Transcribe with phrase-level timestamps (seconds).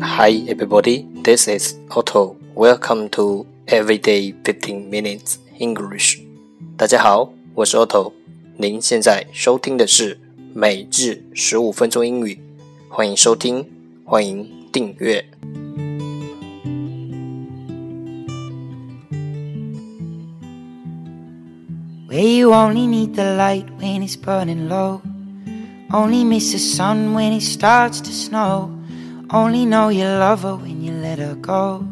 [0.00, 2.36] Hi everybody, this is Otto.
[2.54, 6.18] Welcome to Everyday 15 Minutes English.
[6.76, 8.12] 大家好，我是 Otto。
[8.56, 10.18] 您现在收听的是
[10.52, 12.40] 每日十五分钟英语，
[12.88, 13.64] 欢迎收听，
[14.04, 15.24] 欢迎订阅。
[22.08, 25.00] Where you only need the light when it's burning low.
[25.92, 28.70] Only miss the sun when it starts to snow.
[29.30, 31.84] Only know you love her when you let her go.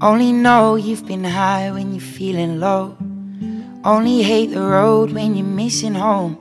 [0.00, 2.96] Only know you've been high when you're feeling low.
[3.84, 6.36] Only hate the road when you're missing home.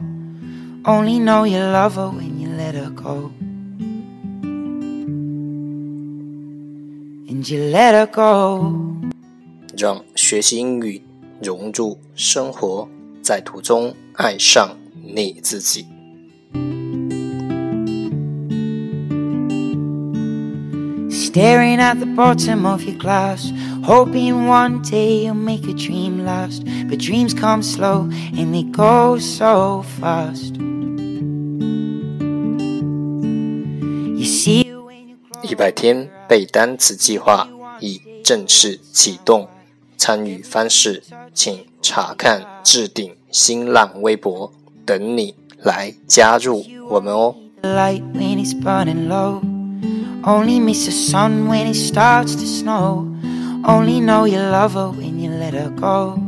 [0.85, 3.31] Only know you love her when you let her go.
[7.29, 8.73] And you let her go.
[9.77, 11.01] 让学习英语
[11.41, 12.87] 融入生活，
[13.26, 15.84] 在途中爱上你自己。
[21.10, 23.50] Staring at the bottom of your glass,
[23.82, 26.62] hoping one day you'll make a dream last.
[26.88, 30.54] But dreams come slow and they go so fast.
[34.14, 37.48] You see it when you 一百天背单词计划
[37.80, 39.48] 已正式启动。
[40.06, 41.02] 参与方式，
[41.34, 44.52] 请查看置顶新浪微博，
[44.84, 47.34] 等你来加入我们哦。
[47.62, 49.40] light when it's burning low.
[50.22, 53.08] Only miss the sun when it starts to snow.
[53.64, 56.20] Only know you love her when you let her go.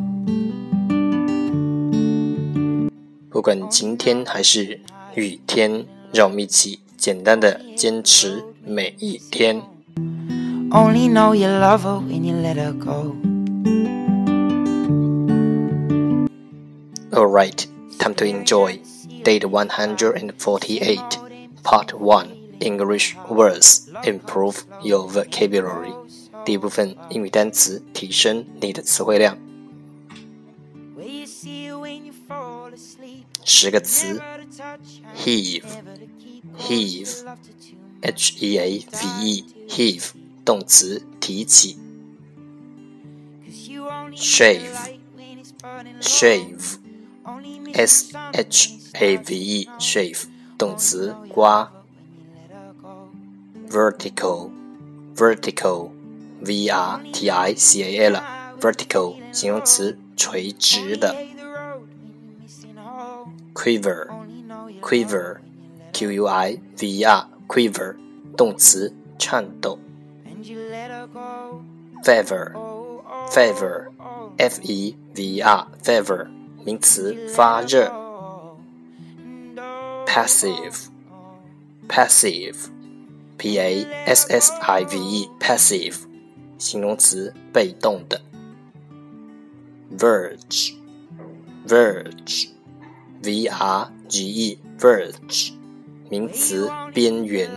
[3.31, 4.81] 不管晴天还是
[5.15, 9.63] 雨天，让我们一起简单的坚持每一天。
[10.73, 13.15] Only know you love her when you let her go.
[17.14, 17.68] Alright,
[18.00, 18.80] time to enjoy.
[19.24, 21.00] Date 148,
[21.64, 23.90] Part 1 English words.
[24.04, 25.94] Improve your vocabulary.
[26.46, 29.38] 第一部分英语单词，提升你的词汇量。
[30.98, 33.24] Where you see her when you fall asleep.
[33.46, 36.68] 十个词 Never to touch her, Heave, never to keep hold.
[36.68, 37.78] heave, Love to tune.
[38.02, 40.12] h e a v e, heave，
[40.44, 41.78] 动词，提起。
[44.16, 46.02] Shave, light when it's burning low.
[46.02, 46.78] shave,
[47.26, 49.80] Only miss the s sun h when it a starts v to e, snow.
[49.80, 50.26] shave，
[50.58, 53.10] 动词， Only know you 刮 love。her when you let her go.
[53.68, 54.52] vertical
[55.16, 55.92] vertical
[56.42, 58.22] v r t i c a l
[58.60, 63.34] vertical 形容词垂直的 Hate the road when you're missing home.
[63.54, 67.04] quiver Only know you quiver love her when you let q u i v e
[67.04, 67.96] r quiver
[68.38, 69.78] 动词颤抖
[70.26, 71.62] And you let her go.
[72.04, 72.54] feather
[73.28, 76.28] Oh, oh, feather oh, f e v e r feather
[76.64, 78.58] 名词发热 oh.
[79.18, 80.88] And oh, passive
[81.88, 82.70] passive
[83.38, 85.96] p a s s i v e passive
[86.58, 88.22] 形容词被动的
[89.98, 90.76] verge
[91.68, 92.50] verge
[93.22, 95.54] v r g e verge
[96.10, 97.50] 名词边缘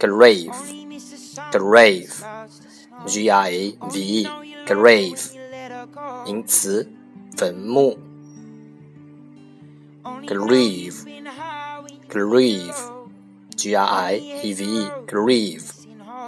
[0.00, 2.31] light
[3.05, 4.27] G r a v e
[4.65, 5.33] grave
[6.25, 6.89] 名词
[7.35, 7.97] 坟墓
[10.25, 11.03] grieve
[12.09, 12.75] grieve
[13.55, 15.69] g r i E v e grieve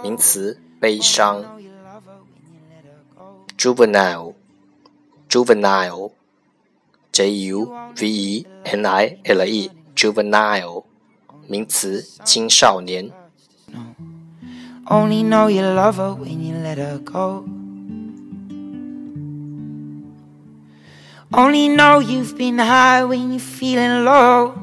[0.02, 1.44] 名词悲伤
[3.56, 4.34] juvenile
[5.28, 6.12] juvenile
[7.12, 10.84] j u v e n i l e juvenile
[11.48, 13.10] 名词青少年
[14.88, 17.44] Only know you love her when you let her go.
[21.34, 24.54] Only know you've been high when you're feeling low.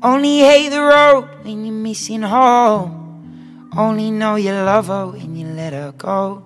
[0.00, 3.70] Only hate the road when you're missing home.
[3.76, 6.44] Only know you love her when you let her go.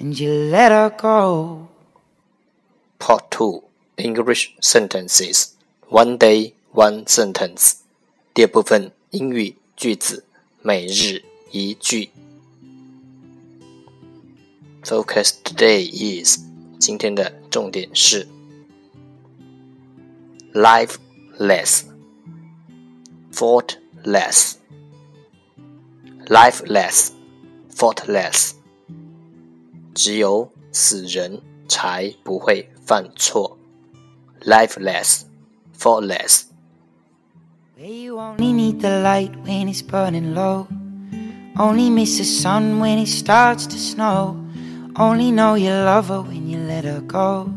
[0.00, 1.68] And you let her go.
[2.98, 3.62] Part 2
[3.98, 5.54] English sentences
[5.88, 7.73] One day one sentence
[8.33, 10.23] 第二部分英语句子
[10.61, 12.09] 每日一句
[14.83, 16.39] Focus today is
[16.79, 18.27] 今天的重点是
[20.53, 21.83] lifeless
[23.31, 24.55] faultless
[26.27, 27.09] lifeless
[27.75, 28.53] faultless
[29.93, 33.57] 只有死人才不会犯错。
[34.41, 35.21] Lifeless,
[35.77, 36.43] faultless.
[37.75, 40.67] Where you only need the light when it's burning low.
[41.57, 44.37] Only miss the sun when it starts to snow.
[44.95, 47.51] Only know you love her when you let her go.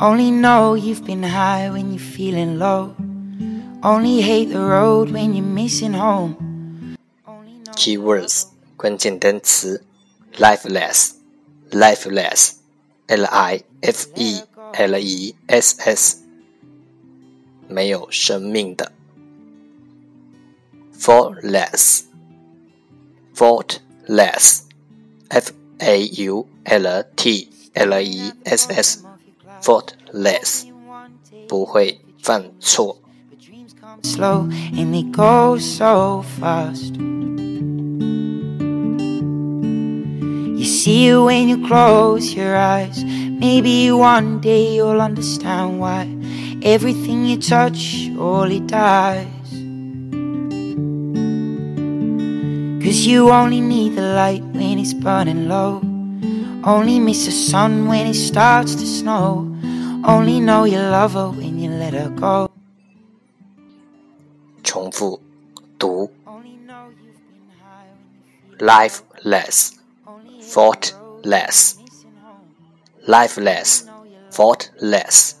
[0.00, 2.94] Only know you've been high when you're feeling low.
[3.82, 6.36] Only hate the road when you're missing home.
[7.76, 9.84] Keywords 关键单词
[10.36, 11.14] lifeless
[11.70, 12.52] lifeless
[13.06, 14.42] l i f e
[14.72, 16.21] l e s s
[17.68, 18.92] 没有生命的
[20.98, 22.04] faultless
[23.34, 24.62] faultless
[25.28, 29.04] f a u l t l e s s
[29.62, 30.66] faultless
[31.48, 32.98] 不会犯错。
[34.02, 36.96] Slow and they go so fast.
[40.56, 43.02] You see it when you close your eyes.
[43.38, 46.08] Maybe one day you'll understand why
[46.62, 49.26] everything you touch only dies.
[52.82, 55.80] Cause you only need the light when it's burning low.
[56.64, 59.46] Only miss the sun when it starts to snow.
[60.04, 62.50] Only know you love her when you let her go.
[64.62, 65.18] 重复
[65.78, 66.10] 读
[68.60, 69.78] lifeless,
[70.42, 71.78] faultless,
[73.06, 73.84] lifeless,
[74.30, 75.34] faultless,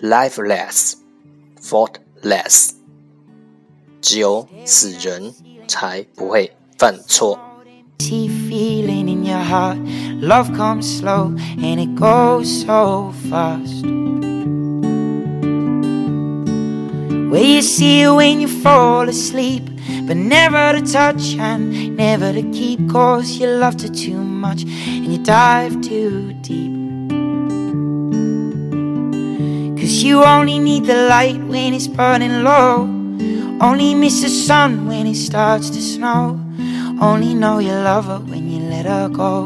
[0.00, 0.94] lifeless,
[1.60, 2.74] faultless。
[4.00, 5.32] 只有死人
[5.68, 7.38] 才不会犯错。
[8.00, 9.78] See feeling in your heart.
[10.20, 13.84] Love comes slow and it goes so fast.
[17.30, 19.70] Where you see it when you fall asleep,
[20.05, 22.89] but never to touch and never to keep.
[22.89, 26.73] Cause you loved her too much and you dive too deep.
[29.79, 32.81] Cause you only need the light when it's burning low.
[33.59, 36.39] Only miss the sun when it starts to snow.
[37.01, 39.43] Only know you love her when you let her go.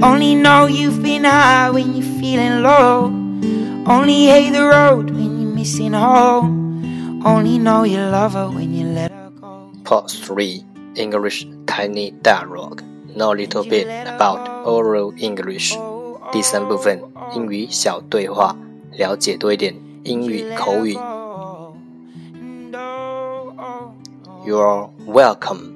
[0.00, 3.06] Only know you've been high when you're feeling low.
[3.86, 5.10] Only hate the road
[5.57, 7.21] when you're missing home.
[7.25, 9.71] Only know you love her when you let her go.
[9.83, 10.63] Part 3
[10.95, 12.83] English Tiny Dialogue
[13.15, 15.75] Know a little bit about oral English
[16.31, 16.99] 第三部分
[17.35, 18.55] 英语小对话，
[18.93, 20.97] 了解多一点英语口语。
[24.43, 25.73] You're welcome.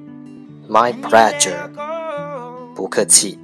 [0.68, 1.70] My pleasure.
[2.74, 3.38] 不客气。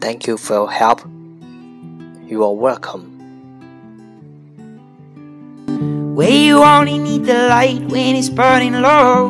[0.00, 1.00] Thank you for your help.
[2.26, 3.08] You are welcome.
[6.14, 9.26] Where you only need the light when it's burning low.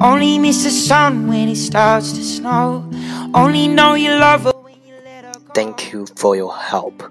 [0.00, 2.88] Only miss the sun when it starts to snow.
[3.34, 5.52] Only know you love her when you let her go.
[5.54, 7.02] Thank you for your help.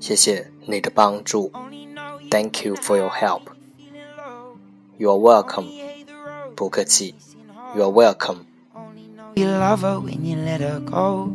[0.00, 1.50] 谢谢你的帮助。
[1.52, 3.42] Only know you Thank you for your help.
[3.76, 4.56] feeling low.
[4.98, 5.66] You're welcome.
[5.66, 7.14] Hate the road 不客气。
[7.18, 7.76] missing home.
[7.78, 8.44] You're welcome.
[8.74, 11.30] Only know you love her when you let her go.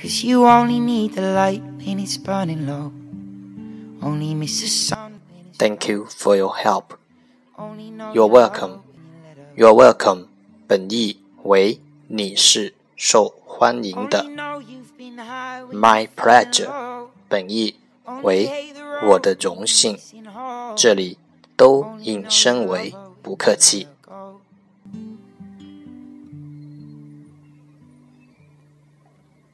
[0.00, 2.92] Cause you only need the light when it's burning low.
[4.02, 6.98] Only miss the sun when it's Thank you for your help.
[7.56, 8.70] only know You're you love her welcome.
[8.70, 10.26] when you let her You're welcome.
[10.66, 14.24] 本意为你是受欢迎 Only 的。
[14.24, 16.66] know you've been high when My you're feeling pleasure.
[16.68, 17.08] low.
[17.28, 19.96] 本意 Only 为 hate the road 我的荣幸。
[19.96, 20.74] missing home.
[20.76, 21.16] 这里
[21.56, 23.86] 都 Only 引 know 申 you 为 love her 不客气。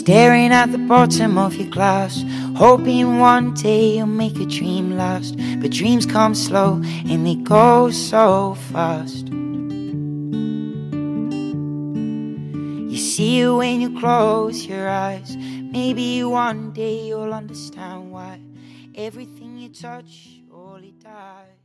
[0.00, 2.24] Staring at the bottom of your glass,
[2.56, 5.36] hoping one day you'll make a dream last.
[5.60, 9.28] But dreams come slow and they go so fast.
[12.88, 15.36] You see it when you close your eyes.
[15.36, 18.40] Maybe one day you'll understand why
[18.94, 21.59] everything you touch only dies.